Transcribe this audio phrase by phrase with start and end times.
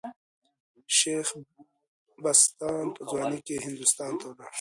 [0.97, 1.27] شېخ
[2.23, 4.49] بستان په ځوانۍ کښي هندوستان ته ولاړ.